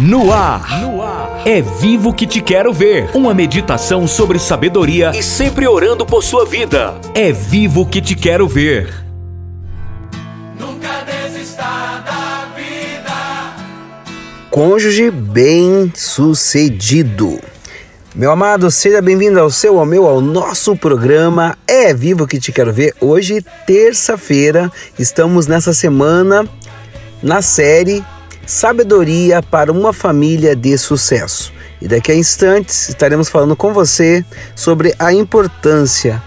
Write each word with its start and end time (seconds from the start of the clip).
No 0.00 0.32
ar. 0.32 0.80
no 0.80 1.02
ar. 1.02 1.42
É 1.44 1.60
vivo 1.60 2.14
que 2.14 2.26
te 2.26 2.40
quero 2.40 2.72
ver. 2.72 3.10
Uma 3.12 3.34
meditação 3.34 4.08
sobre 4.08 4.38
sabedoria 4.38 5.12
e 5.14 5.22
sempre 5.22 5.68
orando 5.68 6.06
por 6.06 6.24
sua 6.24 6.46
vida. 6.46 6.94
É 7.14 7.30
vivo 7.30 7.84
que 7.84 8.00
te 8.00 8.14
quero 8.14 8.48
ver. 8.48 8.90
Nunca 10.58 11.04
desista 11.04 11.62
da 12.06 12.48
vida. 12.56 13.12
Cônjuge 14.50 15.10
bem-sucedido. 15.10 17.38
Meu 18.14 18.30
amado, 18.30 18.70
seja 18.70 19.02
bem-vindo 19.02 19.38
ao 19.38 19.50
seu, 19.50 19.78
ao 19.78 19.84
meu, 19.84 20.06
ao 20.06 20.22
nosso 20.22 20.74
programa 20.74 21.58
É 21.68 21.92
Vivo 21.92 22.26
que 22.26 22.40
te 22.40 22.52
quero 22.52 22.72
ver. 22.72 22.94
Hoje, 23.02 23.44
terça-feira, 23.66 24.72
estamos 24.98 25.46
nessa 25.46 25.74
semana 25.74 26.48
na 27.22 27.42
série 27.42 28.02
Sabedoria 28.46 29.42
para 29.42 29.70
uma 29.72 29.92
família 29.92 30.56
de 30.56 30.76
sucesso. 30.76 31.52
E 31.80 31.88
daqui 31.88 32.12
a 32.12 32.14
instantes 32.14 32.88
estaremos 32.88 33.28
falando 33.28 33.56
com 33.56 33.72
você 33.72 34.24
sobre 34.54 34.94
a 34.98 35.12
importância 35.12 36.22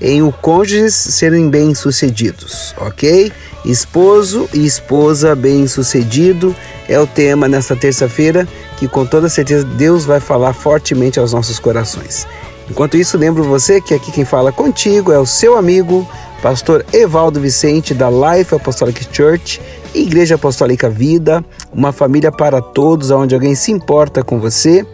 em 0.00 0.20
o 0.20 0.32
cônjuges 0.32 0.94
serem 0.94 1.48
bem-sucedidos, 1.48 2.74
ok? 2.76 3.32
Esposo 3.64 4.48
e 4.52 4.66
esposa 4.66 5.36
bem-sucedido 5.36 6.54
é 6.88 6.98
o 6.98 7.06
tema 7.06 7.46
nesta 7.46 7.76
terça-feira 7.76 8.48
que 8.76 8.88
com 8.88 9.06
toda 9.06 9.28
certeza 9.28 9.64
Deus 9.64 10.04
vai 10.04 10.18
falar 10.18 10.52
fortemente 10.52 11.20
aos 11.20 11.32
nossos 11.32 11.60
corações. 11.60 12.26
Enquanto 12.68 12.96
isso, 12.96 13.16
lembro 13.16 13.44
você 13.44 13.80
que 13.80 13.94
aqui 13.94 14.10
quem 14.10 14.24
fala 14.24 14.50
contigo 14.50 15.12
é 15.12 15.18
o 15.18 15.26
seu 15.26 15.56
amigo, 15.56 16.08
pastor 16.42 16.84
Evaldo 16.92 17.40
Vicente 17.40 17.94
da 17.94 18.08
Life 18.10 18.52
Apostolic 18.52 19.06
Church 19.12 19.60
Igreja 19.94 20.36
Apostólica 20.36 20.88
Vida, 20.88 21.44
uma 21.72 21.92
família 21.92 22.32
para 22.32 22.62
todos, 22.62 23.10
onde 23.10 23.34
alguém 23.34 23.54
se 23.54 23.70
importa 23.70 24.22
com 24.22 24.40
você. 24.40 24.86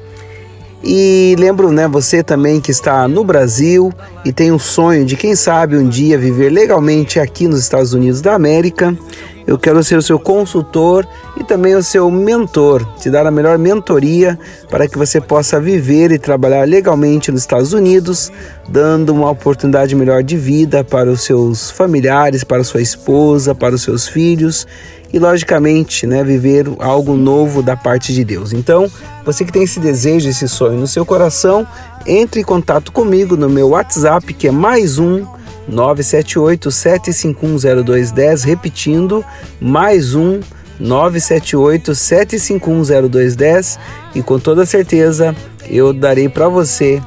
E 0.83 1.35
lembro, 1.39 1.73
né, 1.73 1.89
você 1.89 2.23
também 2.23 2.61
que 2.61 2.71
está 2.71 3.09
no 3.09 3.25
Brasil 3.25 3.93
e 4.25 4.33
tem 4.33 4.53
um 4.53 4.59
sonho 4.59 5.05
de 5.05 5.17
quem 5.17 5.35
sabe 5.35 5.77
um 5.77 5.89
dia 5.89 6.17
viver 6.17 6.51
legalmente 6.51 7.19
aqui 7.19 7.49
nos 7.49 7.61
Estados 7.61 7.93
Unidos 7.93 8.21
da 8.21 8.35
América. 8.35 8.97
Eu 9.45 9.59
quero 9.59 9.83
ser 9.83 9.97
o 9.97 10.03
seu 10.03 10.19
consultor 10.19 11.09
e 11.37 11.43
também 11.43 11.75
o 11.75 11.83
seu 11.83 12.11
mentor, 12.11 12.87
te 13.01 13.09
dar 13.09 13.27
a 13.27 13.31
melhor 13.31 13.57
mentoria 13.57 14.39
para 14.69 14.87
que 14.87 14.99
você 14.99 15.23
possa 15.23 15.59
viver 15.59 16.13
e 16.13 16.19
trabalhar 16.19 16.69
legalmente 16.69 17.33
nos 17.33 17.41
Estados 17.41 17.73
Unidos, 17.73 18.31
dando 18.69 19.13
uma 19.13 19.31
oportunidade 19.31 19.97
melhor 19.97 20.23
de 20.23 20.37
vida 20.37 20.85
para 20.85 21.11
os 21.11 21.23
seus 21.23 21.71
familiares, 21.71 22.45
para 22.45 22.63
sua 22.63 22.83
esposa, 22.83 23.55
para 23.55 23.75
os 23.75 23.83
seus 23.83 24.07
filhos 24.07 24.67
e 25.13 25.19
logicamente, 25.19 26.07
né, 26.07 26.23
viver 26.23 26.67
algo 26.79 27.15
novo 27.17 27.63
da 27.63 27.77
parte 27.77 28.13
de 28.13 28.25
Deus. 28.25 28.53
Então, 28.53 28.91
você 29.25 29.45
que 29.45 29.53
tem 29.53 29.63
esse 29.63 29.81
desejo, 29.81 30.29
esse 30.29 30.49
sonho 30.49 30.79
no 30.79 30.87
seu 30.87 31.05
coração, 31.07 31.67
entre 32.07 32.41
em 32.41 32.45
contato 32.45 32.93
comigo 32.93 33.37
no 33.37 33.49
meu 33.49 33.71
WhatsApp, 33.71 34.33
que 34.35 34.49
é 34.49 34.51
mais 34.51 34.99
um 34.99 35.27
978 35.67 36.69
7510210, 36.71 38.45
repetindo, 38.45 39.25
mais 39.61 40.15
um 40.15 40.41
978 40.81 41.93
7510210 41.93 43.79
e 44.15 44.23
com 44.23 44.39
toda 44.39 44.65
certeza 44.65 45.35
eu 45.69 45.93
darei 45.93 46.29
para 46.29 46.49
você 46.49 47.03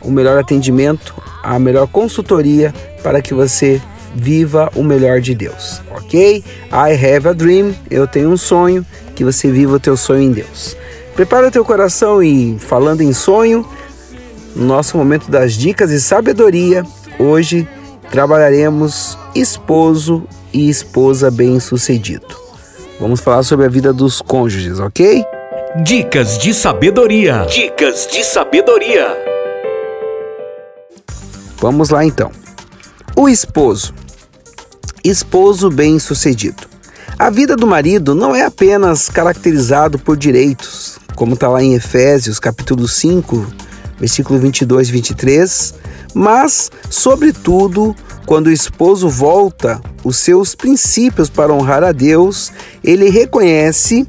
o 0.00 0.10
melhor 0.10 0.38
atendimento, 0.38 1.14
a 1.42 1.58
melhor 1.58 1.86
consultoria 1.86 2.74
para 3.02 3.22
que 3.22 3.32
você 3.32 3.80
viva 4.14 4.70
o 4.74 4.82
melhor 4.82 5.20
de 5.20 5.34
Deus, 5.34 5.80
ok? 5.90 6.44
I 6.70 7.06
have 7.06 7.28
a 7.28 7.32
dream, 7.32 7.74
eu 7.90 8.06
tenho 8.06 8.30
um 8.30 8.36
sonho, 8.36 8.84
que 9.14 9.24
você 9.24 9.50
viva 9.50 9.74
o 9.74 9.80
teu 9.80 9.96
sonho 9.96 10.22
em 10.22 10.32
Deus. 10.32 10.76
Prepara 11.14 11.48
o 11.48 11.50
teu 11.50 11.64
coração 11.64 12.22
e 12.22 12.58
falando 12.58 13.02
em 13.02 13.12
sonho, 13.12 13.66
no 14.54 14.66
nosso 14.66 14.96
momento 14.96 15.30
das 15.30 15.54
dicas 15.54 15.90
e 15.90 16.00
sabedoria, 16.00 16.84
hoje 17.18 17.66
trabalharemos 18.10 19.18
esposo 19.34 20.26
e 20.52 20.68
esposa 20.68 21.30
bem-sucedido. 21.30 22.36
Vamos 23.00 23.20
falar 23.20 23.42
sobre 23.42 23.66
a 23.66 23.68
vida 23.68 23.92
dos 23.92 24.20
cônjuges, 24.20 24.78
ok? 24.78 25.24
Dicas 25.82 26.38
de 26.38 26.52
sabedoria. 26.52 27.46
Dicas 27.48 28.06
de 28.06 28.22
sabedoria. 28.22 29.08
Vamos 31.56 31.90
lá 31.90 32.04
então. 32.04 32.30
O 33.16 33.28
esposo. 33.28 33.94
Esposo 35.04 35.68
bem-sucedido. 35.68 36.62
A 37.18 37.28
vida 37.28 37.56
do 37.56 37.66
marido 37.66 38.14
não 38.14 38.36
é 38.36 38.44
apenas 38.44 39.08
caracterizado 39.08 39.98
por 39.98 40.16
direitos, 40.16 40.96
como 41.16 41.34
está 41.34 41.48
lá 41.48 41.60
em 41.60 41.74
Efésios, 41.74 42.38
capítulo 42.38 42.86
5, 42.86 43.44
versículo 43.98 44.38
22 44.38 44.88
e 44.88 44.92
23, 44.92 45.74
mas, 46.14 46.70
sobretudo, 46.88 47.96
quando 48.26 48.46
o 48.46 48.52
esposo 48.52 49.08
volta 49.08 49.80
os 50.04 50.18
seus 50.18 50.54
princípios 50.54 51.28
para 51.28 51.52
honrar 51.52 51.82
a 51.82 51.90
Deus, 51.90 52.52
ele 52.84 53.10
reconhece 53.10 54.06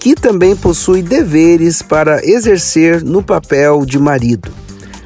que 0.00 0.16
também 0.16 0.56
possui 0.56 1.00
deveres 1.00 1.80
para 1.80 2.26
exercer 2.28 3.04
no 3.04 3.22
papel 3.22 3.86
de 3.86 4.00
marido. 4.00 4.63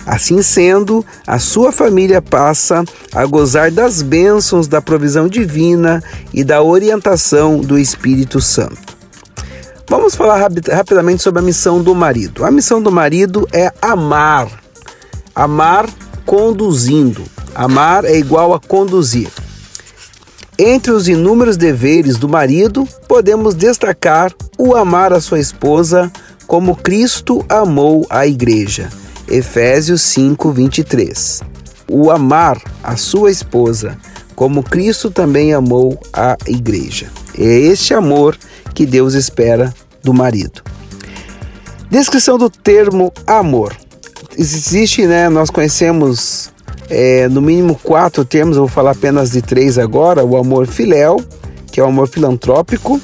Assim 0.09 0.41
sendo, 0.41 1.05
a 1.27 1.39
sua 1.39 1.71
família 1.71 2.23
passa 2.23 2.83
a 3.15 3.27
gozar 3.27 3.71
das 3.71 4.01
bênçãos 4.01 4.67
da 4.67 4.81
provisão 4.81 5.29
divina 5.29 6.03
e 6.33 6.43
da 6.43 6.63
orientação 6.63 7.61
do 7.61 7.79
Espírito 7.79 8.41
Santo. 8.41 8.97
Vamos 9.87 10.15
falar 10.15 10.49
rapidamente 10.73 11.23
sobre 11.23 11.41
a 11.41 11.45
missão 11.45 11.83
do 11.83 11.95
marido. 11.95 12.43
A 12.43 12.51
missão 12.51 12.81
do 12.81 12.91
marido 12.91 13.47
é 13.53 13.71
amar. 13.83 14.49
Amar 15.35 15.87
conduzindo. 16.25 17.25
Amar 17.55 18.07
é 18.07 18.17
igual 18.17 18.55
a 18.55 18.61
conduzir. 18.61 19.29
Entre 20.59 20.91
os 20.91 21.07
inúmeros 21.07 21.59
deveres 21.59 22.17
do 22.17 22.31
marido, 22.31 22.89
podemos 23.07 23.55
destacar 23.55 24.33
o 24.57 24.75
amar 24.75 25.13
a 25.13 25.21
sua 25.21 25.39
esposa 25.39 26.11
como 26.47 26.75
Cristo 26.75 27.45
amou 27.47 28.07
a 28.09 28.27
igreja. 28.27 28.89
Efésios 29.29 30.03
5, 30.03 30.51
23. 30.53 31.43
O 31.91 32.11
amar 32.11 32.61
a 32.83 32.97
sua 32.97 33.31
esposa, 33.31 33.97
como 34.35 34.63
Cristo 34.63 35.11
também 35.11 35.53
amou 35.53 35.99
a 36.13 36.37
igreja. 36.47 37.11
É 37.37 37.45
este 37.45 37.95
amor 37.95 38.37
que 38.75 38.87
Deus 38.87 39.15
espera 39.15 39.73
do 40.03 40.15
marido. 40.15 40.63
Descrição 41.91 42.39
do 42.39 42.51
termo 42.51 43.13
amor. 43.27 43.77
Existe, 44.37 45.07
né? 45.07 45.29
Nós 45.29 45.51
conhecemos 45.51 46.51
é, 46.89 47.29
no 47.29 47.43
mínimo 47.43 47.79
quatro 47.83 48.25
termos, 48.25 48.57
eu 48.57 48.63
vou 48.63 48.69
falar 48.69 48.93
apenas 48.93 49.31
de 49.31 49.43
três 49.43 49.79
agora: 49.79 50.25
o 50.25 50.37
amor 50.37 50.67
filéu, 50.67 51.23
que 51.71 51.81
é 51.81 51.85
o 51.85 51.87
amor 51.87 52.09
filantrópico, 52.09 53.01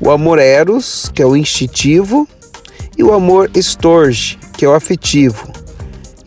o 0.00 0.10
amor 0.10 0.38
eros, 0.38 1.10
que 1.14 1.22
é 1.22 1.26
o 1.26 1.36
instintivo, 1.36 2.28
e 2.96 3.02
o 3.02 3.12
amor 3.12 3.50
storge, 3.56 4.38
que 4.56 4.64
é 4.64 4.68
o 4.68 4.74
afetivo. 4.74 5.48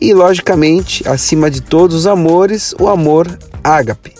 E, 0.00 0.14
logicamente, 0.14 1.06
acima 1.08 1.50
de 1.50 1.60
todos 1.60 1.96
os 1.96 2.06
amores, 2.06 2.74
o 2.78 2.88
amor 2.88 3.26
ágape. 3.64 4.14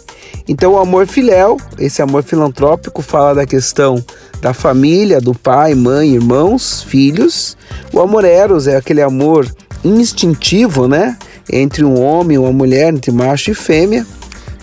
Então, 0.48 0.72
o 0.72 0.78
amor 0.78 1.06
filéu, 1.06 1.58
esse 1.78 2.00
amor 2.00 2.22
filantrópico, 2.22 3.02
fala 3.02 3.34
da 3.34 3.46
questão 3.46 4.02
da 4.40 4.54
família, 4.54 5.20
do 5.20 5.34
pai, 5.34 5.74
mãe, 5.74 6.14
irmãos, 6.14 6.82
filhos. 6.82 7.56
O 7.92 8.00
amor 8.00 8.24
eros 8.24 8.66
é 8.66 8.76
aquele 8.76 9.02
amor 9.02 9.46
instintivo, 9.84 10.88
né? 10.88 11.16
Entre 11.50 11.84
um 11.84 12.00
homem 12.00 12.36
e 12.36 12.38
uma 12.38 12.52
mulher, 12.52 12.92
entre 12.92 13.12
macho 13.12 13.50
e 13.50 13.54
fêmea. 13.54 14.06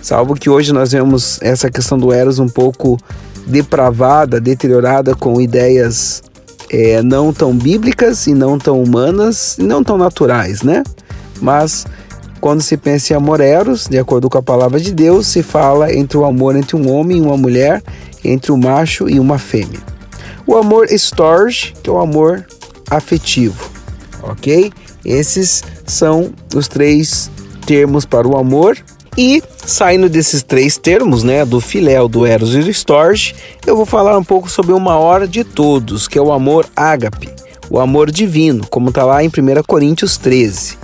Salvo 0.02 0.34
que 0.34 0.50
hoje 0.50 0.72
nós 0.72 0.92
vemos 0.92 1.38
essa 1.40 1.70
questão 1.70 1.98
do 1.98 2.12
eros 2.12 2.38
um 2.38 2.48
pouco 2.48 2.98
depravada, 3.46 4.40
deteriorada 4.40 5.14
com 5.14 5.40
ideias 5.40 6.22
é, 6.70 7.02
não 7.02 7.32
tão 7.32 7.54
bíblicas 7.54 8.26
e 8.26 8.34
não 8.34 8.58
tão 8.58 8.82
humanas 8.82 9.56
e 9.58 9.62
não 9.62 9.82
tão 9.82 9.96
naturais, 9.96 10.62
né? 10.62 10.82
Mas 11.40 11.86
quando 12.40 12.62
se 12.62 12.76
pensa 12.76 13.12
em 13.12 13.16
amor 13.16 13.40
eros, 13.40 13.86
de 13.86 13.98
acordo 13.98 14.28
com 14.28 14.38
a 14.38 14.42
palavra 14.42 14.78
de 14.78 14.92
Deus, 14.92 15.26
se 15.26 15.42
fala 15.42 15.92
entre 15.92 16.16
o 16.16 16.24
amor 16.24 16.56
entre 16.56 16.76
um 16.76 16.90
homem 16.90 17.18
e 17.18 17.20
uma 17.20 17.36
mulher, 17.36 17.82
entre 18.24 18.52
um 18.52 18.56
macho 18.56 19.08
e 19.08 19.18
uma 19.18 19.38
fêmea. 19.38 19.80
O 20.46 20.56
amor 20.56 20.86
storge, 20.92 21.74
que 21.82 21.90
é 21.90 21.92
o 21.92 21.98
amor 21.98 22.46
afetivo, 22.90 23.68
ok? 24.22 24.72
Esses 25.04 25.62
são 25.84 26.32
os 26.54 26.68
três 26.68 27.30
termos 27.66 28.04
para 28.04 28.26
o 28.26 28.36
amor. 28.36 28.76
E 29.18 29.42
saindo 29.64 30.10
desses 30.10 30.42
três 30.42 30.76
termos, 30.76 31.22
né, 31.22 31.44
do 31.44 31.58
filéu, 31.58 32.06
do 32.06 32.26
eros 32.26 32.54
e 32.54 32.60
do 32.60 32.70
storge, 32.70 33.34
eu 33.66 33.74
vou 33.74 33.86
falar 33.86 34.18
um 34.18 34.24
pouco 34.24 34.50
sobre 34.50 34.74
o 34.74 34.80
maior 34.80 35.26
de 35.26 35.42
todos, 35.42 36.06
que 36.06 36.18
é 36.18 36.22
o 36.22 36.32
amor 36.32 36.66
ágape, 36.76 37.30
o 37.70 37.80
amor 37.80 38.10
divino, 38.10 38.66
como 38.68 38.90
está 38.90 39.04
lá 39.04 39.24
em 39.24 39.28
1 39.28 39.30
Coríntios 39.66 40.18
13. 40.18 40.76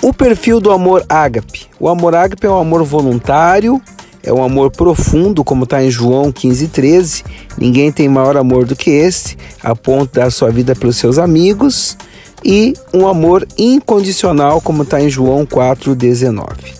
O 0.00 0.14
perfil 0.14 0.60
do 0.60 0.70
amor 0.70 1.04
ágape. 1.08 1.66
O 1.80 1.88
amor 1.88 2.14
ágape 2.14 2.46
é 2.46 2.50
um 2.50 2.56
amor 2.56 2.84
voluntário, 2.84 3.82
é 4.22 4.32
um 4.32 4.44
amor 4.44 4.70
profundo, 4.70 5.42
como 5.42 5.64
está 5.64 5.82
em 5.82 5.90
João 5.90 6.30
15,13. 6.30 7.24
Ninguém 7.56 7.90
tem 7.90 8.08
maior 8.08 8.36
amor 8.36 8.64
do 8.66 8.76
que 8.76 8.90
este, 8.90 9.36
a 9.60 9.74
ponto 9.74 10.12
de 10.12 10.20
dar 10.20 10.30
sua 10.30 10.50
vida 10.50 10.76
pelos 10.76 10.96
seus 10.96 11.18
amigos. 11.18 11.96
E 12.44 12.74
um 12.94 13.08
amor 13.08 13.46
incondicional, 13.58 14.60
como 14.60 14.84
está 14.84 15.00
em 15.00 15.10
João 15.10 15.44
4,19. 15.44 16.77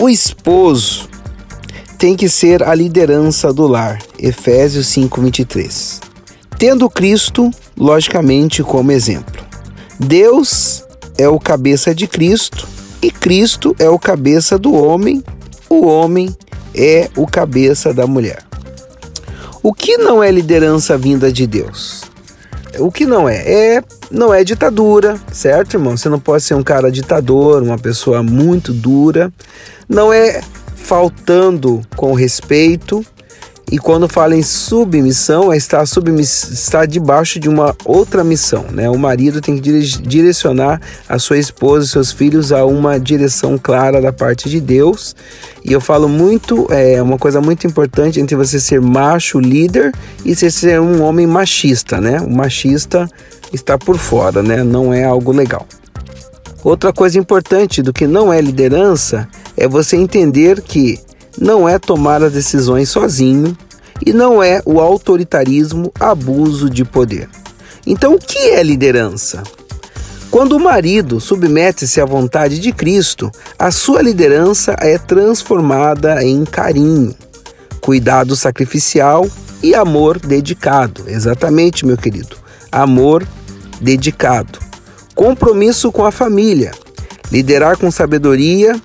O 0.00 0.08
esposo 0.08 1.08
tem 1.98 2.14
que 2.14 2.28
ser 2.28 2.62
a 2.62 2.72
liderança 2.72 3.52
do 3.52 3.66
lar, 3.66 3.98
Efésios 4.16 4.86
5,23. 4.94 6.00
Tendo 6.56 6.88
Cristo, 6.88 7.50
logicamente, 7.76 8.62
como 8.62 8.92
exemplo. 8.92 9.44
Deus 9.98 10.84
é 11.18 11.28
o 11.28 11.40
cabeça 11.40 11.92
de 11.92 12.06
Cristo 12.06 12.68
e 13.02 13.10
Cristo 13.10 13.74
é 13.76 13.88
o 13.88 13.98
cabeça 13.98 14.56
do 14.56 14.72
homem, 14.72 15.20
o 15.68 15.84
homem 15.84 16.32
é 16.72 17.10
o 17.16 17.26
cabeça 17.26 17.92
da 17.92 18.06
mulher. 18.06 18.44
O 19.64 19.74
que 19.74 19.98
não 19.98 20.22
é 20.22 20.30
liderança 20.30 20.96
vinda 20.96 21.32
de 21.32 21.44
Deus? 21.44 22.07
O 22.78 22.90
que 22.90 23.06
não 23.06 23.28
é? 23.28 23.36
É 23.36 23.84
não 24.10 24.32
é 24.32 24.42
ditadura, 24.44 25.16
certo, 25.32 25.74
irmão? 25.74 25.96
Você 25.96 26.08
não 26.08 26.20
pode 26.20 26.42
ser 26.42 26.54
um 26.54 26.62
cara 26.62 26.90
ditador, 26.90 27.62
uma 27.62 27.78
pessoa 27.78 28.22
muito 28.22 28.72
dura. 28.72 29.32
Não 29.88 30.12
é 30.12 30.40
faltando 30.76 31.82
com 31.96 32.14
respeito, 32.14 33.04
e 33.70 33.78
quando 33.78 34.08
fala 34.08 34.34
em 34.34 34.42
submissão, 34.42 35.52
é 35.52 35.56
estar, 35.56 35.84
submiss 35.84 36.50
estar 36.50 36.86
debaixo 36.86 37.38
de 37.38 37.48
uma 37.48 37.76
outra 37.84 38.24
missão. 38.24 38.64
Né? 38.72 38.88
O 38.88 38.98
marido 38.98 39.42
tem 39.42 39.58
que 39.58 39.80
direcionar 40.00 40.80
a 41.06 41.18
sua 41.18 41.36
esposa 41.36 41.84
e 41.84 41.88
seus 41.88 42.10
filhos 42.10 42.50
a 42.50 42.64
uma 42.64 42.98
direção 42.98 43.58
clara 43.58 44.00
da 44.00 44.10
parte 44.10 44.48
de 44.48 44.58
Deus. 44.58 45.14
E 45.62 45.72
eu 45.72 45.82
falo 45.82 46.08
muito, 46.08 46.66
é 46.70 47.02
uma 47.02 47.18
coisa 47.18 47.42
muito 47.42 47.66
importante 47.66 48.18
entre 48.18 48.34
você 48.34 48.58
ser 48.58 48.80
macho, 48.80 49.38
líder, 49.38 49.92
e 50.24 50.34
você 50.34 50.50
ser 50.50 50.80
um 50.80 51.02
homem 51.02 51.26
machista. 51.26 52.00
Né? 52.00 52.18
O 52.20 52.30
machista 52.30 53.06
está 53.52 53.76
por 53.76 53.98
fora, 53.98 54.42
né? 54.42 54.64
não 54.64 54.94
é 54.94 55.04
algo 55.04 55.30
legal. 55.30 55.66
Outra 56.64 56.92
coisa 56.92 57.18
importante 57.18 57.82
do 57.82 57.92
que 57.92 58.06
não 58.06 58.32
é 58.32 58.40
liderança 58.40 59.28
é 59.56 59.68
você 59.68 59.96
entender 59.96 60.60
que 60.62 60.98
não 61.40 61.68
é 61.68 61.78
tomar 61.78 62.22
as 62.22 62.32
decisões 62.32 62.88
sozinho 62.88 63.56
e 64.04 64.12
não 64.12 64.42
é 64.42 64.60
o 64.64 64.80
autoritarismo 64.80 65.92
abuso 65.98 66.68
de 66.68 66.84
poder. 66.84 67.28
Então, 67.86 68.14
o 68.14 68.18
que 68.18 68.38
é 68.50 68.62
liderança? 68.62 69.42
Quando 70.30 70.56
o 70.56 70.60
marido 70.60 71.20
submete-se 71.20 72.00
à 72.00 72.04
vontade 72.04 72.58
de 72.58 72.70
Cristo, 72.70 73.30
a 73.58 73.70
sua 73.70 74.02
liderança 74.02 74.76
é 74.78 74.98
transformada 74.98 76.22
em 76.22 76.44
carinho, 76.44 77.14
cuidado 77.80 78.36
sacrificial 78.36 79.26
e 79.62 79.74
amor 79.74 80.18
dedicado. 80.18 81.04
Exatamente, 81.06 81.86
meu 81.86 81.96
querido. 81.96 82.36
Amor 82.70 83.26
dedicado. 83.80 84.58
Compromisso 85.14 85.90
com 85.90 86.04
a 86.04 86.12
família. 86.12 86.72
Liderar 87.32 87.78
com 87.78 87.90
sabedoria 87.90 88.80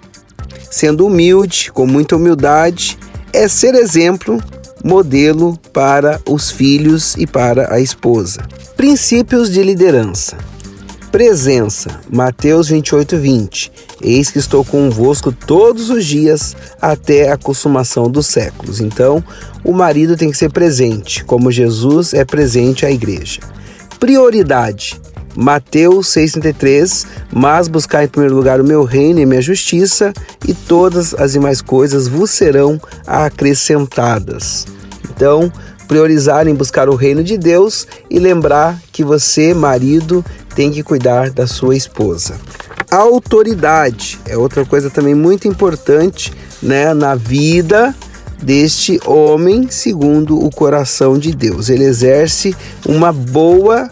sendo 0.74 1.06
humilde, 1.06 1.72
com 1.72 1.86
muita 1.86 2.16
humildade, 2.16 2.98
é 3.32 3.48
ser 3.48 3.76
exemplo, 3.76 4.42
modelo 4.84 5.56
para 5.72 6.20
os 6.28 6.50
filhos 6.50 7.14
e 7.16 7.28
para 7.28 7.72
a 7.72 7.80
esposa. 7.80 8.42
Princípios 8.76 9.52
de 9.52 9.62
liderança. 9.62 10.36
Presença, 11.12 12.02
Mateus 12.12 12.70
28, 12.70 13.18
20. 13.18 13.72
Eis 14.02 14.32
que 14.32 14.40
estou 14.40 14.66
convosco 14.66 15.32
todos 15.32 15.92
os 15.92 16.04
dias 16.04 16.56
até 16.82 17.32
a 17.32 17.38
consumação 17.38 18.10
dos 18.10 18.26
séculos. 18.26 18.82
Então, 18.82 19.24
o 19.64 19.74
marido 19.74 20.18
tem 20.18 20.32
que 20.32 20.38
ser 20.38 20.52
presente, 20.52 21.24
como 21.24 21.52
Jesus 21.52 22.16
é 22.16 22.26
presente 22.26 22.84
à 22.84 22.90
igreja. 22.90 23.42
Prioridade, 24.00 25.00
Mateus 25.36 26.08
6,33, 26.08 27.06
mas 27.32 27.68
buscar 27.68 28.04
em 28.04 28.08
primeiro 28.08 28.36
lugar 28.36 28.62
o 28.62 28.64
meu 28.64 28.84
reino 28.84 29.20
e 29.20 29.26
minha 29.26 29.42
justiça, 29.42 30.14
e 30.48 30.54
todas 30.54 31.14
as 31.14 31.34
demais 31.34 31.62
coisas 31.62 32.08
vos 32.08 32.30
serão 32.30 32.80
acrescentadas. 33.08 34.66
Então, 35.10 35.52
priorizar 35.88 36.48
em 36.48 36.56
buscar 36.56 36.90
o 36.90 36.96
reino 36.96 37.24
de 37.24 37.38
Deus 37.38 37.88
e 38.10 38.20
lembrar 38.20 38.80
que 38.92 39.04
você, 39.04 39.54
marido, 39.54 40.24
tem 40.56 40.72
que 40.72 40.84
cuidar 40.84 41.30
da 41.30 41.48
sua 41.48 41.76
esposa. 41.76 42.36
autoridade 42.90 44.20
é 44.26 44.38
outra 44.38 44.66
coisa 44.66 44.90
também 44.90 45.16
muito 45.16 45.48
importante 45.48 46.32
né, 46.62 46.94
na 46.94 47.16
vida 47.16 47.94
deste 48.42 49.00
homem 49.06 49.70
segundo 49.70 50.44
o 50.44 50.50
coração 50.50 51.18
de 51.18 51.34
Deus. 51.34 51.70
Ele 51.70 51.84
exerce 51.84 52.56
uma 52.86 53.12
boa 53.12 53.90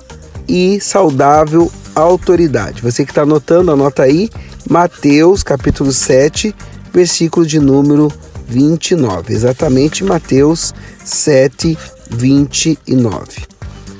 e 0.51 0.81
saudável 0.81 1.71
autoridade. 1.95 2.81
Você 2.81 3.05
que 3.05 3.11
está 3.11 3.21
anotando, 3.21 3.71
anota 3.71 4.03
aí 4.03 4.29
Mateus 4.69 5.43
capítulo 5.43 5.93
7, 5.93 6.53
versículo 6.93 7.45
de 7.45 7.57
número 7.57 8.11
29. 8.47 9.33
Exatamente 9.33 10.03
Mateus 10.03 10.73
7, 11.05 11.77
29. 12.09 13.47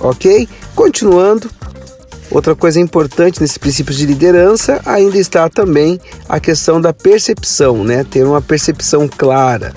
Ok? 0.01 0.50
Continuando, 0.75 1.50
outra 2.30 2.53
coisa 2.53 2.81
importante 2.81 3.39
nesses 3.39 3.57
princípios 3.57 3.98
de 3.98 4.06
liderança 4.06 4.81
ainda 4.86 5.18
está 5.18 5.48
também 5.48 6.01
a 6.27 6.38
questão 6.38 6.81
da 6.81 6.92
percepção, 6.92 7.81
né? 7.81 8.03
Ter 8.03 8.25
uma 8.25 8.42
percepção 8.42 9.07
clara. 9.07 9.74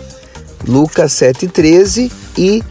Lucas 0.66 1.12
7,13 1.12 2.10
e 2.36 2.64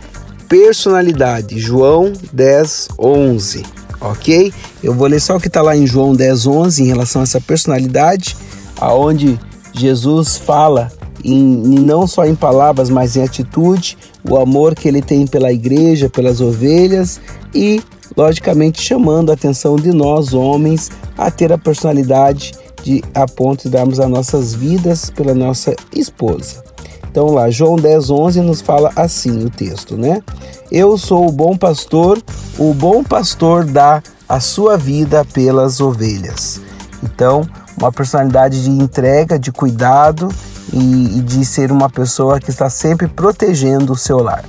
personalidade, 0.50 1.58
João 1.58 2.12
10, 2.34 2.90
11 3.00 3.83
ok? 4.04 4.54
Eu 4.84 4.94
vou 4.94 5.08
ler 5.08 5.20
só 5.20 5.38
o 5.38 5.40
que 5.40 5.48
está 5.48 5.62
lá 5.62 5.76
em 5.76 5.88
João 5.88 6.14
10, 6.14 6.46
11 6.46 6.84
em 6.84 6.88
relação 6.88 7.22
a 7.22 7.24
essa 7.24 7.42
personalidade, 7.42 8.36
aonde 8.80 9.40
Jesus 9.74 10.38
fala 10.38 10.92
em, 11.24 11.40
não 11.40 12.06
só 12.06 12.26
em 12.26 12.36
palavras, 12.36 12.90
mas 12.90 13.16
em 13.16 13.24
atitude, 13.24 13.98
o 14.30 14.38
amor 14.38 14.76
que 14.76 14.88
ele 14.88 15.02
tem 15.02 15.26
pela 15.26 15.52
igreja, 15.52 16.10
pelas 16.10 16.42
ovelhas 16.42 17.20
e, 17.54 17.82
logicamente, 18.16 18.82
chamando 18.82 19.32
a 19.32 19.34
atenção 19.34 19.76
de 19.76 19.92
nós, 19.92 20.34
homens, 20.34 20.92
a 21.18 21.32
ter 21.32 21.52
a 21.54 21.58
personalidade 21.58 22.52
de 22.84 23.02
a 23.14 23.26
ponto 23.26 23.64
de 23.64 23.70
darmos 23.70 24.00
as 24.00 24.10
nossas 24.10 24.54
vidas 24.54 25.10
pela 25.10 25.34
nossa 25.34 25.74
esposa. 25.96 26.73
Então 27.14 27.28
lá, 27.28 27.48
João 27.52 27.76
10, 27.76 28.10
11 28.10 28.42
nos 28.42 28.60
fala 28.60 28.92
assim 28.96 29.46
o 29.46 29.48
texto, 29.48 29.96
né? 29.96 30.24
Eu 30.72 30.98
sou 30.98 31.30
o 31.30 31.32
bom 31.32 31.56
pastor, 31.56 32.20
o 32.58 32.74
bom 32.74 33.04
pastor 33.04 33.66
dá 33.66 34.02
a 34.28 34.40
sua 34.40 34.78
vida 34.78 35.24
pelas 35.24 35.80
ovelhas. 35.80 36.60
Então, 37.04 37.48
uma 37.78 37.92
personalidade 37.92 38.64
de 38.64 38.72
entrega, 38.72 39.38
de 39.38 39.52
cuidado 39.52 40.28
e, 40.74 41.20
e 41.20 41.22
de 41.22 41.46
ser 41.46 41.72
uma 41.72 41.88
pessoa 41.88 42.40
que 42.40 42.50
está 42.50 42.68
sempre 42.68 43.08
protegendo 43.08 43.94
o 43.94 43.98
seu 43.98 44.18
lar. 44.18 44.44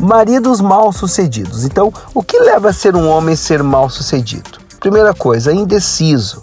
Maridos 0.00 0.60
mal 0.60 0.92
sucedidos. 0.92 1.64
Então, 1.64 1.92
o 2.12 2.24
que 2.24 2.40
leva 2.40 2.70
a 2.70 2.72
ser 2.72 2.96
um 2.96 3.08
homem 3.08 3.36
ser 3.36 3.62
mal 3.62 3.88
sucedido? 3.88 4.58
Primeira 4.80 5.14
coisa, 5.14 5.52
indeciso 5.52 6.42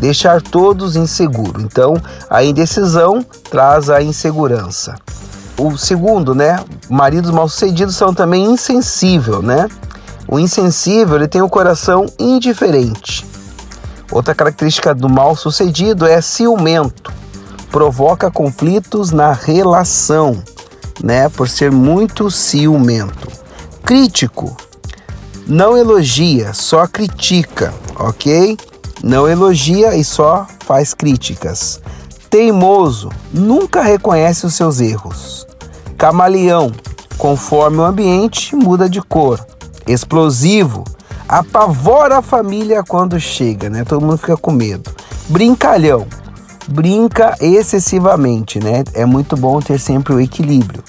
deixar 0.00 0.40
todos 0.40 0.96
inseguros. 0.96 1.62
Então, 1.62 1.96
a 2.28 2.44
indecisão 2.44 3.24
traz 3.50 3.90
a 3.90 4.02
insegurança. 4.02 4.94
O 5.58 5.76
segundo, 5.76 6.34
né? 6.34 6.60
Maridos 6.88 7.30
mal-sucedidos 7.30 7.96
são 7.96 8.14
também 8.14 8.44
insensível, 8.44 9.42
né? 9.42 9.68
O 10.28 10.38
insensível, 10.38 11.16
ele 11.16 11.26
tem 11.26 11.42
o 11.42 11.48
coração 11.48 12.06
indiferente. 12.18 13.26
Outra 14.10 14.34
característica 14.34 14.94
do 14.94 15.08
mal-sucedido 15.08 16.06
é 16.06 16.20
ciumento. 16.20 17.12
Provoca 17.70 18.30
conflitos 18.30 19.10
na 19.10 19.32
relação, 19.32 20.42
né? 21.02 21.28
Por 21.28 21.48
ser 21.48 21.70
muito 21.70 22.30
ciumento. 22.30 23.28
Crítico. 23.84 24.56
Não 25.46 25.76
elogia, 25.76 26.52
só 26.52 26.86
critica, 26.86 27.72
ok? 27.96 28.56
Não 29.02 29.28
elogia 29.28 29.94
e 29.94 30.02
só 30.02 30.46
faz 30.64 30.92
críticas. 30.92 31.80
Teimoso, 32.28 33.10
nunca 33.32 33.82
reconhece 33.82 34.44
os 34.44 34.54
seus 34.54 34.80
erros. 34.80 35.46
Camaleão, 35.96 36.72
conforme 37.16 37.78
o 37.78 37.84
ambiente, 37.84 38.54
muda 38.54 38.88
de 38.88 39.00
cor. 39.00 39.44
Explosivo, 39.86 40.84
apavora 41.28 42.18
a 42.18 42.22
família 42.22 42.82
quando 42.82 43.18
chega, 43.18 43.70
né? 43.70 43.84
Todo 43.84 44.04
mundo 44.04 44.18
fica 44.18 44.36
com 44.36 44.50
medo. 44.50 44.90
Brincalhão, 45.28 46.06
brinca 46.68 47.34
excessivamente, 47.40 48.58
né? 48.58 48.84
É 48.94 49.04
muito 49.04 49.36
bom 49.36 49.60
ter 49.60 49.78
sempre 49.78 50.14
o 50.14 50.20
equilíbrio. 50.20 50.82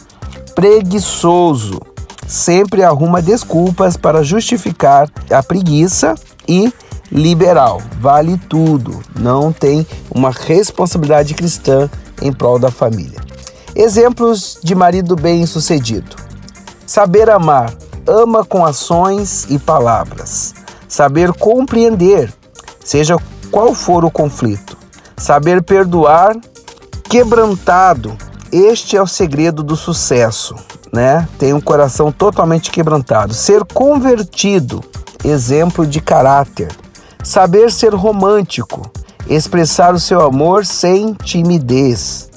Preguiçoso, 0.54 1.80
sempre 2.28 2.84
arruma 2.84 3.22
desculpas 3.22 3.96
para 3.96 4.24
justificar 4.24 5.10
a 5.32 5.42
preguiça 5.42 6.16
e 6.48 6.72
liberal, 7.12 7.82
vale 8.00 8.38
tudo, 8.50 9.00
não 9.20 9.52
tem 9.52 9.86
uma 10.10 10.32
responsabilidade 10.32 11.34
cristã 11.34 11.90
em 12.22 12.32
prol 12.32 12.60
da 12.60 12.72
família. 12.72 13.20
Exemplos 13.76 14.60
de 14.64 14.76
marido 14.76 15.16
bem-sucedido: 15.16 16.16
saber 16.86 17.30
amar, 17.30 17.74
ama 18.08 18.44
com 18.44 18.66
ações 18.66 19.46
e 19.50 19.58
palavras. 19.58 20.54
Saber 20.88 21.32
compreender, 21.34 22.34
seja 22.84 23.16
qual 23.52 23.76
for 23.76 24.04
o 24.04 24.12
conflito. 24.12 24.76
Saber 25.16 25.62
perdoar, 25.62 26.36
quebrantado. 27.04 28.18
Este 28.52 28.98
é 28.98 29.02
o 29.02 29.06
segredo 29.06 29.62
do 29.62 29.76
sucesso, 29.76 30.56
né? 30.92 31.28
Tem 31.38 31.54
um 31.54 31.62
coração 31.62 32.12
totalmente 32.12 32.72
quebrantado. 32.72 33.34
Ser 33.34 33.64
convertido, 33.64 34.84
exemplo 35.24 35.86
de 35.86 36.02
caráter. 36.02 36.70
Saber 37.24 37.70
ser 37.70 37.94
romântico, 37.94 38.90
expressar 39.28 39.94
o 39.94 40.00
seu 40.00 40.22
amor 40.22 40.66
sem 40.66 41.14
timidez. 41.14 42.30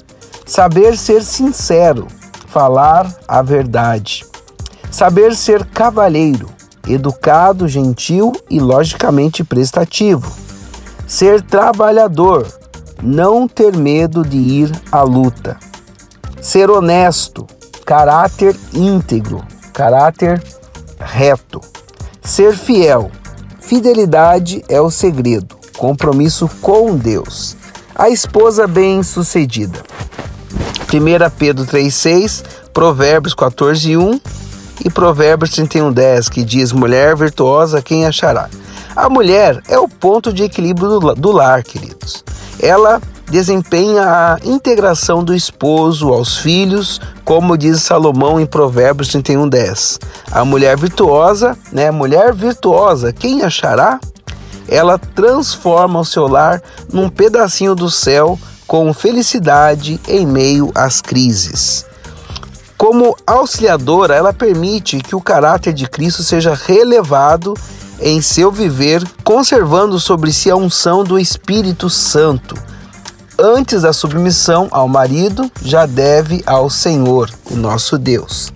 Saber 0.45 0.97
ser 0.97 1.23
sincero, 1.23 2.05
falar 2.47 3.11
a 3.25 3.41
verdade. 3.41 4.25
Saber 4.91 5.35
ser 5.35 5.65
cavalheiro, 5.65 6.49
educado, 6.87 7.67
gentil 7.67 8.33
e 8.49 8.59
logicamente 8.59 9.43
prestativo. 9.43 10.29
Ser 11.07 11.41
trabalhador, 11.41 12.45
não 13.01 13.47
ter 13.47 13.75
medo 13.75 14.21
de 14.21 14.37
ir 14.37 14.71
à 14.91 15.01
luta. 15.01 15.57
Ser 16.41 16.69
honesto, 16.69 17.47
caráter 17.85 18.55
íntegro, 18.73 19.43
caráter 19.71 20.43
reto. 20.99 21.61
Ser 22.21 22.55
fiel, 22.57 23.09
fidelidade 23.73 24.63
é 24.69 24.79
o 24.79 24.91
segredo, 24.91 25.55
compromisso 25.75 26.47
com 26.61 26.95
Deus. 26.95 27.57
A 27.95 28.07
esposa 28.07 28.67
bem-sucedida. 28.67 29.79
1 30.93 31.29
Pedro 31.39 31.65
3,6, 31.65 32.43
Provérbios 32.71 33.33
14,1 33.33 34.21
e 34.85 34.91
Provérbios 34.91 35.49
31:10, 35.49 36.29
que 36.29 36.43
diz: 36.43 36.71
Mulher 36.71 37.15
virtuosa, 37.15 37.81
quem 37.81 38.05
achará? 38.05 38.47
A 38.95 39.09
mulher 39.09 39.59
é 39.67 39.79
o 39.79 39.89
ponto 39.89 40.31
de 40.31 40.43
equilíbrio 40.43 40.99
do, 41.15 41.31
lar, 41.31 41.63
queridos. 41.63 42.23
Ela 42.59 43.01
desempenha 43.29 44.03
a 44.03 44.37
integração 44.43 45.23
do 45.23 45.33
esposo 45.33 46.09
aos 46.09 46.37
filhos, 46.37 46.99
como 47.23 47.57
diz 47.57 47.81
Salomão 47.81 48.39
em 48.39 48.45
Provérbios 48.45 49.09
31:10. 49.09 49.99
A 50.31 50.45
mulher 50.45 50.77
virtuosa, 50.77 51.57
né, 51.71 51.91
mulher 51.91 52.33
virtuosa, 52.33 53.11
quem 53.11 53.41
achará? 53.41 53.99
Ela 54.67 54.97
transforma 54.97 55.99
o 55.99 56.05
seu 56.05 56.27
lar 56.27 56.61
num 56.91 57.09
pedacinho 57.09 57.75
do 57.75 57.89
céu 57.89 58.39
com 58.65 58.93
felicidade 58.93 59.99
em 60.07 60.25
meio 60.25 60.71
às 60.73 61.01
crises. 61.01 61.85
Como 62.77 63.15
auxiliadora, 63.25 64.15
ela 64.15 64.33
permite 64.33 64.99
que 64.99 65.15
o 65.15 65.21
caráter 65.21 65.73
de 65.73 65.87
Cristo 65.87 66.23
seja 66.23 66.53
relevado 66.53 67.53
em 67.99 68.21
seu 68.21 68.51
viver, 68.51 69.01
conservando 69.23 69.99
sobre 69.99 70.33
si 70.33 70.51
a 70.51 70.55
unção 70.55 71.03
do 71.03 71.17
Espírito 71.17 71.89
Santo. 71.89 72.55
Antes 73.45 73.81
da 73.81 73.91
submissão 73.91 74.69
ao 74.71 74.87
marido, 74.87 75.51
já 75.61 75.85
deve 75.85 76.41
ao 76.45 76.69
Senhor, 76.69 77.29
o 77.51 77.57
nosso 77.57 77.97
Deus. 77.97 78.53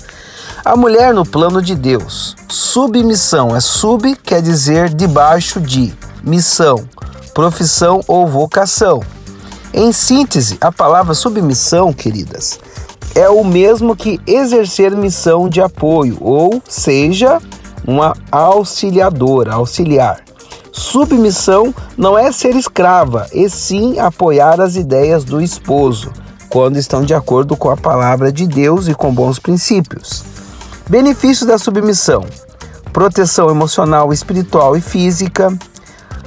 A 0.63 0.77
mulher 0.77 1.13
no 1.13 1.25
plano 1.25 1.61
de 1.61 1.75
Deus. 1.75 2.37
Submissão 2.47 3.53
é 3.53 3.59
sub, 3.59 4.15
quer 4.23 4.41
dizer 4.41 4.87
debaixo 4.87 5.59
de, 5.59 5.93
missão, 6.23 6.87
profissão 7.33 7.99
ou 8.07 8.25
vocação. 8.27 9.03
Em 9.73 9.91
síntese, 9.91 10.57
a 10.61 10.71
palavra 10.71 11.13
submissão, 11.13 11.91
queridas, 11.91 12.57
é 13.13 13.27
o 13.27 13.43
mesmo 13.43 13.93
que 13.93 14.21
exercer 14.25 14.95
missão 14.95 15.49
de 15.49 15.59
apoio, 15.59 16.17
ou 16.21 16.63
seja, 16.65 17.41
uma 17.85 18.15
auxiliadora, 18.31 19.55
auxiliar. 19.55 20.26
Submissão 20.77 21.73
não 21.97 22.15
é 22.15 22.31
ser 22.31 22.55
escrava, 22.55 23.25
e 23.33 23.49
sim 23.49 23.97
apoiar 23.97 24.61
as 24.61 24.75
ideias 24.75 25.23
do 25.23 25.41
esposo, 25.41 26.13
quando 26.49 26.77
estão 26.77 27.01
de 27.01 27.15
acordo 27.15 27.57
com 27.57 27.71
a 27.71 27.75
palavra 27.75 28.31
de 28.31 28.45
Deus 28.45 28.87
e 28.87 28.93
com 28.93 29.11
bons 29.11 29.39
princípios. 29.39 30.23
Benefícios 30.87 31.47
da 31.47 31.57
submissão: 31.57 32.23
proteção 32.93 33.49
emocional, 33.49 34.13
espiritual 34.13 34.77
e 34.77 34.81
física, 34.81 35.51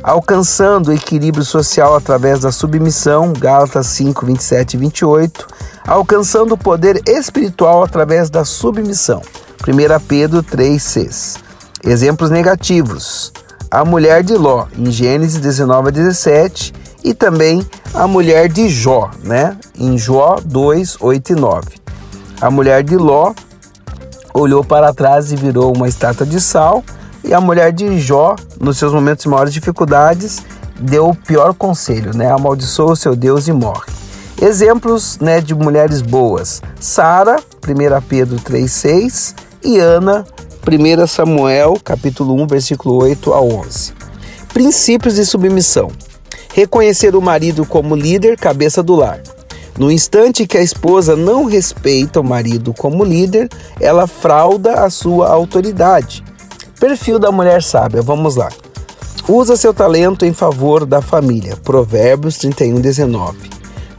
alcançando 0.02 0.88
o 0.88 0.92
equilíbrio 0.92 1.44
social 1.44 1.94
através 1.94 2.40
da 2.40 2.50
submissão, 2.50 3.32
Gálatas 3.32 3.86
5, 3.86 4.26
27 4.26 4.74
e 4.74 4.78
28, 4.78 5.46
alcançando 5.86 6.54
o 6.54 6.58
poder 6.58 7.00
espiritual 7.06 7.84
através 7.84 8.28
da 8.28 8.44
submissão, 8.44 9.22
1 9.62 10.06
Pedro 10.08 10.42
3, 10.42 10.82
6. 10.82 11.36
Exemplos 11.84 12.30
negativos: 12.30 13.32
a 13.70 13.84
mulher 13.84 14.24
de 14.24 14.34
Ló, 14.34 14.66
em 14.76 14.90
Gênesis 14.90 15.40
19 15.40 15.88
a 15.88 15.90
17, 15.92 16.72
e 17.04 17.14
também 17.14 17.64
a 17.94 18.06
mulher 18.06 18.48
de 18.48 18.68
Jó, 18.68 19.10
né, 19.22 19.56
em 19.78 19.96
Jó 19.96 20.38
2, 20.44 20.96
8 21.00 21.32
e 21.32 21.34
9. 21.36 21.68
A 22.40 22.50
mulher 22.50 22.82
de 22.82 22.96
Ló 22.96 23.32
olhou 24.34 24.64
para 24.64 24.92
trás 24.92 25.30
e 25.30 25.36
virou 25.36 25.74
uma 25.74 25.88
estátua 25.88 26.26
de 26.26 26.40
sal 26.40 26.82
e 27.22 27.32
a 27.32 27.40
mulher 27.40 27.72
de 27.72 27.98
Jó, 28.00 28.34
nos 28.58 28.78
seus 28.78 28.92
momentos 28.92 29.22
de 29.22 29.28
maiores 29.28 29.52
dificuldades, 29.52 30.42
deu 30.80 31.10
o 31.10 31.14
pior 31.14 31.54
conselho, 31.54 32.16
né? 32.16 32.30
Amaldiçoa 32.30 32.92
o 32.92 32.96
seu 32.96 33.14
Deus 33.14 33.46
e 33.46 33.52
morre. 33.52 33.92
Exemplos 34.40 35.18
né, 35.18 35.40
de 35.40 35.54
mulheres 35.54 36.00
boas: 36.00 36.62
Sara, 36.80 37.36
1 37.36 38.00
Pedro 38.08 38.36
3,6 38.36 39.34
e 39.62 39.78
Ana, 39.78 40.24
1 40.66 41.06
Samuel, 41.06 41.78
capítulo 41.82 42.34
1, 42.42 42.46
versículo 42.46 43.02
8 43.02 43.32
a 43.32 43.40
11. 43.40 43.92
Princípios 44.52 45.14
de 45.14 45.24
submissão: 45.24 45.90
reconhecer 46.54 47.16
o 47.16 47.22
marido 47.22 47.64
como 47.64 47.96
líder, 47.96 48.36
cabeça 48.36 48.82
do 48.82 48.94
lar. 48.94 49.22
No 49.78 49.90
instante 49.90 50.46
que 50.46 50.58
a 50.58 50.62
esposa 50.62 51.16
não 51.16 51.46
respeita 51.46 52.20
o 52.20 52.24
marido 52.24 52.74
como 52.74 53.02
líder, 53.02 53.48
ela 53.80 54.06
frauda 54.06 54.84
a 54.84 54.90
sua 54.90 55.28
autoridade. 55.28 56.22
Perfil 56.78 57.18
da 57.18 57.32
mulher 57.32 57.62
sábia, 57.62 58.02
vamos 58.02 58.36
lá. 58.36 58.50
Usa 59.26 59.56
seu 59.56 59.72
talento 59.72 60.26
em 60.26 60.34
favor 60.34 60.84
da 60.84 61.00
família. 61.00 61.56
Provérbios 61.56 62.36
31, 62.36 62.80
19. 62.80 63.38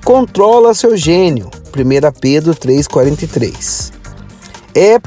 Controla 0.03 0.73
seu 0.75 0.95
gênio. 0.95 1.49
1 1.75 2.19
Pedro 2.19 2.53
3,43. 2.53 3.91
É 4.75 4.99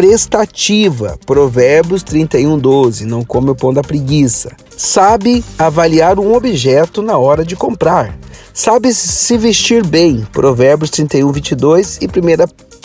prestativa. 0.00 1.18
Provérbios 1.26 2.02
31, 2.02 2.58
12. 2.58 3.04
Não 3.04 3.22
come 3.22 3.50
o 3.50 3.54
pão 3.54 3.70
da 3.70 3.82
preguiça. 3.82 4.56
Sabe 4.74 5.44
avaliar 5.58 6.18
um 6.18 6.34
objeto 6.34 7.02
na 7.02 7.18
hora 7.18 7.44
de 7.44 7.54
comprar. 7.54 8.18
Sabe 8.54 8.94
se 8.94 9.36
vestir 9.36 9.84
bem. 9.84 10.26
Provérbios 10.32 10.88
31, 10.88 11.30
22 11.30 11.98
e 12.00 12.06
1 12.06 12.08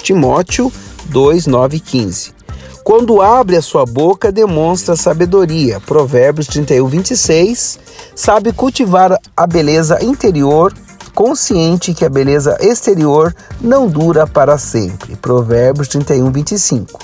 Timóteo 0.03 0.69
2, 1.05 1.47
9 1.47 1.77
e 1.77 1.79
15. 1.79 2.33
Quando 2.83 3.21
abre 3.21 3.55
a 3.55 3.61
sua 3.61 3.85
boca, 3.85 4.29
demonstra 4.29 4.97
sabedoria. 4.97 5.79
Provérbios 5.79 6.47
31, 6.47 6.85
26. 6.85 7.79
Sabe 8.13 8.51
cultivar 8.51 9.17
a 9.37 9.47
beleza 9.47 10.03
interior, 10.03 10.73
consciente 11.15 11.93
que 11.93 12.05
a 12.05 12.09
beleza 12.09 12.57
exterior 12.59 13.33
não 13.59 13.87
dura 13.87 14.27
para 14.27 14.57
sempre. 14.57 15.15
Provérbios 15.15 15.87
31, 15.87 16.31
25. 16.31 16.99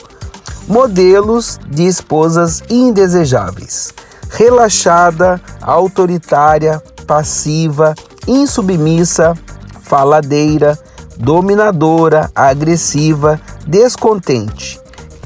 Modelos 0.68 1.60
de 1.68 1.88
esposas 1.88 2.62
indesejáveis. 2.70 3.94
Relaxada, 4.30 5.41
autoritária, 5.62 6.84
passiva, 7.08 7.96
insubmissa, 8.27 9.34
faladeira, 9.82 10.77
dominadora, 11.18 12.30
agressiva, 12.36 13.41
descontente 13.65 14.82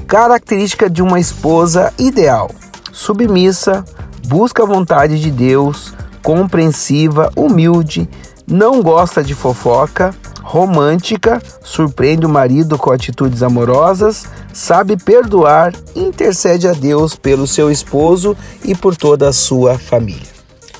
Característica 0.08 0.88
de 0.88 1.02
uma 1.02 1.20
esposa 1.20 1.92
ideal: 1.98 2.52
submissa, 2.92 3.84
busca 4.28 4.62
a 4.62 4.66
vontade 4.66 5.20
de 5.20 5.32
Deus, 5.32 5.94
compreensiva, 6.22 7.32
humilde, 7.36 8.08
não 8.48 8.82
gosta 8.82 9.24
de 9.24 9.34
fofoca, 9.34 10.14
romântica, 10.42 11.42
surpreende 11.64 12.26
o 12.26 12.30
marido 12.30 12.78
com 12.78 12.92
atitudes 12.92 13.42
amorosas, 13.42 14.26
sabe 14.54 14.96
perdoar, 14.96 15.74
intercede 15.96 16.68
a 16.68 16.74
Deus 16.74 17.16
pelo 17.16 17.48
seu 17.48 17.72
esposo 17.72 18.38
e 18.64 18.76
por 18.76 18.96
toda 18.96 19.30
a 19.30 19.34
sua 19.34 19.78
família. 19.78 20.28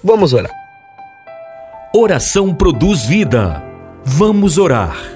Vamos 0.04 0.34
orar. 0.34 0.52
Oração 1.94 2.54
produz 2.54 3.06
vida. 3.06 3.64
Vamos 4.04 4.58
orar. 4.58 5.15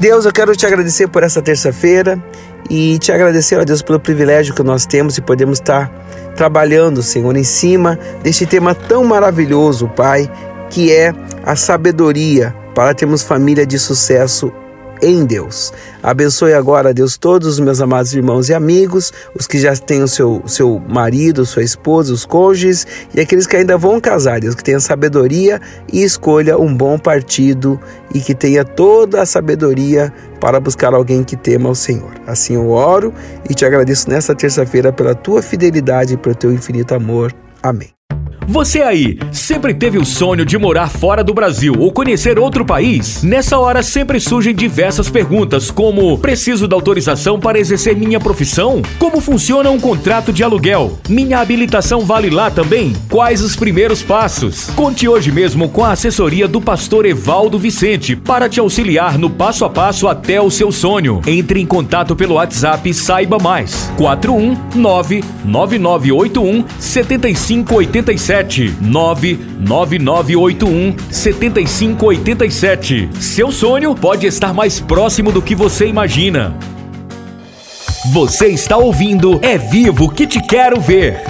Deus, 0.00 0.24
eu 0.24 0.32
quero 0.32 0.54
te 0.54 0.64
agradecer 0.64 1.08
por 1.08 1.24
essa 1.24 1.42
terça-feira 1.42 2.22
e 2.70 2.98
te 2.98 3.10
agradecer, 3.10 3.58
ó 3.58 3.64
Deus, 3.64 3.82
pelo 3.82 3.98
privilégio 3.98 4.54
que 4.54 4.62
nós 4.62 4.86
temos 4.86 5.18
e 5.18 5.20
podemos 5.20 5.58
estar 5.58 5.88
trabalhando, 6.36 7.02
Senhor, 7.02 7.36
em 7.36 7.42
cima 7.42 7.98
deste 8.22 8.46
tema 8.46 8.76
tão 8.76 9.02
maravilhoso, 9.02 9.88
Pai, 9.88 10.30
que 10.70 10.92
é 10.92 11.12
a 11.44 11.56
sabedoria. 11.56 12.54
Para 12.76 12.94
termos 12.94 13.24
família 13.24 13.66
de 13.66 13.76
sucesso 13.76 14.52
em 15.02 15.24
Deus. 15.24 15.72
Abençoe 16.02 16.54
agora, 16.54 16.94
Deus, 16.94 17.16
todos 17.16 17.48
os 17.48 17.60
meus 17.60 17.80
amados 17.80 18.14
irmãos 18.14 18.48
e 18.48 18.54
amigos, 18.54 19.12
os 19.38 19.46
que 19.46 19.58
já 19.58 19.74
têm 19.76 20.02
o 20.02 20.08
seu, 20.08 20.42
seu 20.46 20.80
marido, 20.88 21.44
sua 21.44 21.62
esposa, 21.62 22.12
os 22.12 22.24
cônjuges 22.24 22.86
e 23.14 23.20
aqueles 23.20 23.46
que 23.46 23.56
ainda 23.56 23.76
vão 23.76 24.00
casar, 24.00 24.40
Deus, 24.40 24.54
que 24.54 24.64
tenha 24.64 24.80
sabedoria 24.80 25.60
e 25.92 26.02
escolha 26.02 26.58
um 26.58 26.74
bom 26.74 26.98
partido 26.98 27.80
e 28.14 28.20
que 28.20 28.34
tenha 28.34 28.64
toda 28.64 29.22
a 29.22 29.26
sabedoria 29.26 30.12
para 30.40 30.60
buscar 30.60 30.94
alguém 30.94 31.24
que 31.24 31.36
tema 31.36 31.68
ao 31.68 31.74
Senhor. 31.74 32.12
Assim 32.26 32.54
eu 32.54 32.70
oro 32.70 33.12
e 33.48 33.54
te 33.54 33.64
agradeço 33.64 34.08
nesta 34.08 34.34
terça-feira 34.34 34.92
pela 34.92 35.14
tua 35.14 35.42
fidelidade 35.42 36.14
e 36.14 36.16
pelo 36.16 36.34
teu 36.34 36.52
infinito 36.52 36.94
amor. 36.94 37.34
Amém. 37.62 37.97
Você 38.48 38.80
aí, 38.80 39.18
sempre 39.30 39.74
teve 39.74 39.98
o 39.98 40.06
sonho 40.06 40.42
de 40.42 40.56
morar 40.56 40.88
fora 40.88 41.22
do 41.22 41.34
Brasil 41.34 41.74
ou 41.78 41.92
conhecer 41.92 42.38
outro 42.38 42.64
país? 42.64 43.22
Nessa 43.22 43.58
hora 43.58 43.82
sempre 43.82 44.18
surgem 44.18 44.54
diversas 44.54 45.10
perguntas, 45.10 45.70
como: 45.70 46.16
preciso 46.16 46.66
da 46.66 46.74
autorização 46.74 47.38
para 47.38 47.58
exercer 47.58 47.94
minha 47.94 48.18
profissão? 48.18 48.80
Como 48.98 49.20
funciona 49.20 49.68
um 49.68 49.78
contrato 49.78 50.32
de 50.32 50.42
aluguel? 50.42 50.98
Minha 51.10 51.40
habilitação 51.40 52.06
vale 52.06 52.30
lá 52.30 52.50
também? 52.50 52.94
Quais 53.10 53.42
os 53.42 53.54
primeiros 53.54 54.02
passos? 54.02 54.70
Conte 54.70 55.06
hoje 55.06 55.30
mesmo 55.30 55.68
com 55.68 55.84
a 55.84 55.92
assessoria 55.92 56.48
do 56.48 56.58
pastor 56.58 57.04
Evaldo 57.04 57.58
Vicente 57.58 58.16
para 58.16 58.48
te 58.48 58.58
auxiliar 58.58 59.18
no 59.18 59.28
passo 59.28 59.66
a 59.66 59.68
passo 59.68 60.08
até 60.08 60.40
o 60.40 60.50
seu 60.50 60.72
sonho. 60.72 61.20
Entre 61.26 61.60
em 61.60 61.66
contato 61.66 62.16
pelo 62.16 62.36
WhatsApp 62.36 62.88
e 62.88 62.94
saiba 62.94 63.38
mais. 63.38 63.92
419 63.98 65.22
9981 65.44 66.64
7587 66.78 68.37
99981 68.80 70.94
7587. 71.10 73.10
Seu 73.20 73.50
sonho 73.50 73.94
pode 73.94 74.26
estar 74.26 74.54
mais 74.54 74.80
próximo 74.80 75.32
do 75.32 75.42
que 75.42 75.54
você 75.54 75.86
imagina. 75.86 76.56
Você 78.12 78.48
está 78.48 78.76
ouvindo 78.76 79.40
É 79.42 79.58
Vivo 79.58 80.10
que 80.10 80.26
te 80.26 80.40
quero 80.40 80.80
ver. 80.80 81.20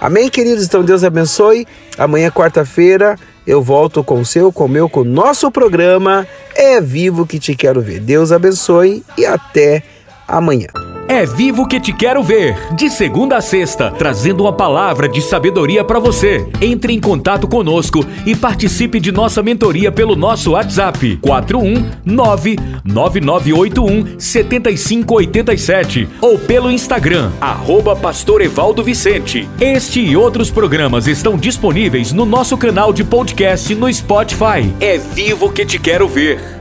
Amém, 0.00 0.30
queridos? 0.30 0.64
Então 0.64 0.82
Deus 0.82 1.04
abençoe. 1.04 1.66
Amanhã, 1.98 2.30
quarta-feira, 2.30 3.16
eu 3.46 3.62
volto 3.62 4.02
com 4.02 4.20
o 4.20 4.24
seu, 4.24 4.50
com 4.50 4.64
o 4.64 4.68
meu, 4.68 4.88
com 4.88 5.00
o 5.00 5.04
nosso 5.04 5.50
programa 5.50 6.26
É 6.54 6.80
Vivo 6.80 7.26
que 7.26 7.38
te 7.38 7.54
quero 7.54 7.80
ver. 7.80 8.00
Deus 8.00 8.32
abençoe 8.32 9.04
e 9.16 9.26
até 9.26 9.82
amanhã. 10.26 10.68
É 11.10 11.26
Vivo 11.26 11.66
que 11.66 11.80
te 11.80 11.92
quero 11.92 12.22
ver, 12.22 12.56
de 12.76 12.88
segunda 12.88 13.38
a 13.38 13.40
sexta, 13.40 13.90
trazendo 13.90 14.44
uma 14.44 14.52
palavra 14.52 15.08
de 15.08 15.20
sabedoria 15.20 15.82
para 15.82 15.98
você. 15.98 16.46
Entre 16.60 16.92
em 16.92 17.00
contato 17.00 17.48
conosco 17.48 18.06
e 18.24 18.36
participe 18.36 19.00
de 19.00 19.10
nossa 19.10 19.42
mentoria 19.42 19.90
pelo 19.90 20.14
nosso 20.14 20.52
WhatsApp 20.52 21.18
4199981 21.20 24.20
7587 24.20 26.08
ou 26.20 26.38
pelo 26.38 26.70
Instagram 26.70 27.32
arroba 27.40 27.96
Pastor 27.96 28.40
Evaldo 28.40 28.84
Vicente. 28.84 29.48
Este 29.60 29.98
e 29.98 30.16
outros 30.16 30.48
programas 30.48 31.08
estão 31.08 31.36
disponíveis 31.36 32.12
no 32.12 32.24
nosso 32.24 32.56
canal 32.56 32.92
de 32.92 33.02
podcast 33.02 33.74
no 33.74 33.92
Spotify. 33.92 34.72
É 34.78 34.96
Vivo 34.96 35.50
que 35.50 35.66
te 35.66 35.76
quero 35.76 36.06
ver. 36.06 36.59